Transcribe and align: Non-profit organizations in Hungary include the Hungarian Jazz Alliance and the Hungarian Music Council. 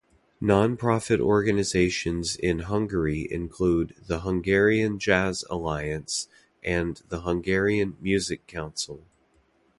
Non-profit 0.41 1.19
organizations 1.19 2.35
in 2.35 2.57
Hungary 2.61 3.27
include 3.31 3.93
the 4.07 4.21
Hungarian 4.21 4.97
Jazz 4.97 5.45
Alliance 5.47 6.27
and 6.63 6.97
the 7.09 7.21
Hungarian 7.21 7.97
Music 8.01 8.47
Council. 8.47 9.05